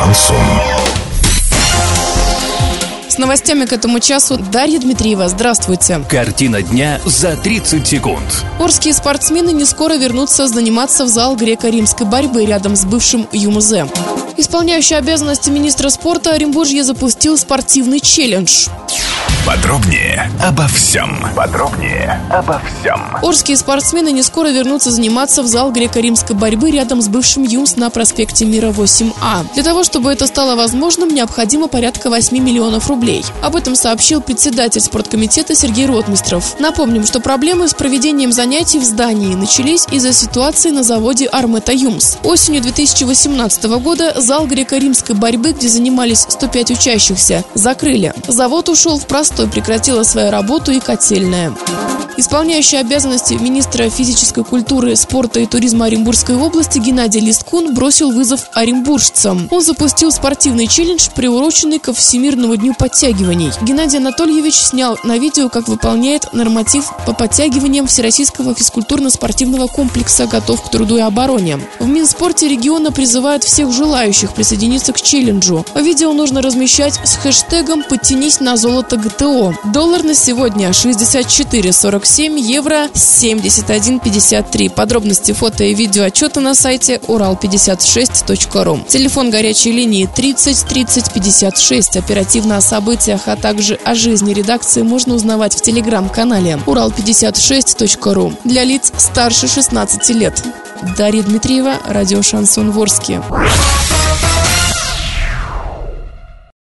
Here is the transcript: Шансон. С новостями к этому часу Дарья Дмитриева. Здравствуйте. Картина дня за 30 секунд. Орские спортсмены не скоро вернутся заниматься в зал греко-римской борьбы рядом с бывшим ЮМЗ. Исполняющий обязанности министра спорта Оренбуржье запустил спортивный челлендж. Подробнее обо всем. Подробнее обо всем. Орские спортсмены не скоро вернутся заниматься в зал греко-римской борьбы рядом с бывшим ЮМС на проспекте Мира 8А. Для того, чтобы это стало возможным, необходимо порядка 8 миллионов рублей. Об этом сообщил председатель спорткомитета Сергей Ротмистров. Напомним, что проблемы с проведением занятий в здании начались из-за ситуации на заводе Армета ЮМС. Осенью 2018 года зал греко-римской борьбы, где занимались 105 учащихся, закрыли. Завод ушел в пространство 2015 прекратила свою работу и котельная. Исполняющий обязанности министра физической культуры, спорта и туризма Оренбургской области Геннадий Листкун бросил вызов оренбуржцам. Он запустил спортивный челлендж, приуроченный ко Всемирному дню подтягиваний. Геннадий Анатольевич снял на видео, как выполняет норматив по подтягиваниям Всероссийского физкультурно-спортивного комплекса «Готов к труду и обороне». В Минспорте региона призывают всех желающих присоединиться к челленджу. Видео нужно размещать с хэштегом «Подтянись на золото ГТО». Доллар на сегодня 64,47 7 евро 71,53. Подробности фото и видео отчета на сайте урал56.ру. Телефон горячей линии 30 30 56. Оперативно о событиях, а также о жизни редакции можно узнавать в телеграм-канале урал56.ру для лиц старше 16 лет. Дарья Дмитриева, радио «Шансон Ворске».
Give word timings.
Шансон. 0.00 0.36
С 3.08 3.18
новостями 3.18 3.66
к 3.66 3.72
этому 3.74 4.00
часу 4.00 4.38
Дарья 4.38 4.78
Дмитриева. 4.78 5.28
Здравствуйте. 5.28 6.02
Картина 6.08 6.62
дня 6.62 7.00
за 7.04 7.36
30 7.36 7.86
секунд. 7.86 8.22
Орские 8.58 8.94
спортсмены 8.94 9.50
не 9.52 9.66
скоро 9.66 9.94
вернутся 9.94 10.48
заниматься 10.48 11.04
в 11.04 11.08
зал 11.08 11.36
греко-римской 11.36 12.06
борьбы 12.06 12.46
рядом 12.46 12.76
с 12.76 12.86
бывшим 12.86 13.28
ЮМЗ. 13.30 13.90
Исполняющий 14.38 14.94
обязанности 14.94 15.50
министра 15.50 15.90
спорта 15.90 16.32
Оренбуржье 16.32 16.82
запустил 16.82 17.36
спортивный 17.36 18.00
челлендж. 18.00 18.68
Подробнее 19.46 20.30
обо 20.42 20.68
всем. 20.68 21.24
Подробнее 21.34 22.20
обо 22.30 22.60
всем. 22.60 23.00
Орские 23.22 23.56
спортсмены 23.56 24.12
не 24.12 24.22
скоро 24.22 24.48
вернутся 24.48 24.90
заниматься 24.90 25.42
в 25.42 25.46
зал 25.46 25.72
греко-римской 25.72 26.36
борьбы 26.36 26.70
рядом 26.70 27.00
с 27.00 27.08
бывшим 27.08 27.44
ЮМС 27.44 27.76
на 27.76 27.88
проспекте 27.88 28.44
Мира 28.44 28.68
8А. 28.68 29.46
Для 29.54 29.62
того, 29.62 29.82
чтобы 29.82 30.12
это 30.12 30.26
стало 30.26 30.56
возможным, 30.56 31.08
необходимо 31.08 31.68
порядка 31.68 32.10
8 32.10 32.38
миллионов 32.38 32.88
рублей. 32.88 33.24
Об 33.42 33.56
этом 33.56 33.76
сообщил 33.76 34.20
председатель 34.20 34.80
спорткомитета 34.80 35.54
Сергей 35.54 35.86
Ротмистров. 35.86 36.58
Напомним, 36.58 37.06
что 37.06 37.20
проблемы 37.20 37.66
с 37.66 37.74
проведением 37.74 38.32
занятий 38.32 38.78
в 38.78 38.84
здании 38.84 39.34
начались 39.34 39.86
из-за 39.90 40.12
ситуации 40.12 40.70
на 40.70 40.82
заводе 40.82 41.26
Армета 41.26 41.72
ЮМС. 41.72 42.16
Осенью 42.24 42.60
2018 42.62 43.64
года 43.64 44.20
зал 44.20 44.46
греко-римской 44.46 45.16
борьбы, 45.16 45.52
где 45.52 45.68
занимались 45.68 46.26
105 46.28 46.72
учащихся, 46.72 47.42
закрыли. 47.54 48.12
Завод 48.28 48.68
ушел 48.68 48.98
в 48.98 49.06
пространство 49.06 49.29
2015 49.30 49.50
прекратила 49.50 50.02
свою 50.02 50.30
работу 50.30 50.72
и 50.72 50.80
котельная. 50.80 51.52
Исполняющий 52.20 52.76
обязанности 52.76 53.32
министра 53.32 53.88
физической 53.88 54.44
культуры, 54.44 54.94
спорта 54.94 55.40
и 55.40 55.46
туризма 55.46 55.86
Оренбургской 55.86 56.36
области 56.36 56.78
Геннадий 56.78 57.18
Листкун 57.22 57.72
бросил 57.72 58.12
вызов 58.12 58.50
оренбуржцам. 58.52 59.48
Он 59.50 59.62
запустил 59.62 60.12
спортивный 60.12 60.66
челлендж, 60.66 61.08
приуроченный 61.16 61.78
ко 61.78 61.94
Всемирному 61.94 62.56
дню 62.56 62.74
подтягиваний. 62.78 63.50
Геннадий 63.62 63.96
Анатольевич 63.96 64.52
снял 64.56 64.98
на 65.02 65.16
видео, 65.16 65.48
как 65.48 65.66
выполняет 65.66 66.30
норматив 66.34 66.92
по 67.06 67.14
подтягиваниям 67.14 67.86
Всероссийского 67.86 68.52
физкультурно-спортивного 68.52 69.68
комплекса 69.68 70.26
«Готов 70.26 70.62
к 70.62 70.70
труду 70.70 70.98
и 70.98 71.00
обороне». 71.00 71.58
В 71.78 71.88
Минспорте 71.88 72.48
региона 72.48 72.92
призывают 72.92 73.44
всех 73.44 73.72
желающих 73.72 74.34
присоединиться 74.34 74.92
к 74.92 75.00
челленджу. 75.00 75.64
Видео 75.74 76.12
нужно 76.12 76.42
размещать 76.42 77.00
с 77.02 77.16
хэштегом 77.16 77.82
«Подтянись 77.82 78.40
на 78.40 78.58
золото 78.58 78.98
ГТО». 78.98 79.54
Доллар 79.72 80.02
на 80.02 80.14
сегодня 80.14 80.68
64,47 80.68 82.09
7 82.10 82.40
евро 82.40 82.88
71,53. 82.92 84.70
Подробности 84.70 85.30
фото 85.30 85.62
и 85.62 85.74
видео 85.74 86.02
отчета 86.02 86.40
на 86.40 86.56
сайте 86.56 86.96
урал56.ру. 87.06 88.80
Телефон 88.88 89.30
горячей 89.30 89.70
линии 89.70 90.08
30 90.12 90.66
30 90.66 91.12
56. 91.12 91.96
Оперативно 91.96 92.56
о 92.56 92.60
событиях, 92.60 93.28
а 93.28 93.36
также 93.36 93.76
о 93.84 93.94
жизни 93.94 94.34
редакции 94.34 94.82
можно 94.82 95.14
узнавать 95.14 95.54
в 95.54 95.62
телеграм-канале 95.62 96.58
урал56.ру 96.66 98.32
для 98.42 98.64
лиц 98.64 98.92
старше 98.96 99.46
16 99.46 100.08
лет. 100.10 100.42
Дарья 100.98 101.22
Дмитриева, 101.22 101.76
радио 101.86 102.22
«Шансон 102.22 102.72
Ворске». 102.72 103.22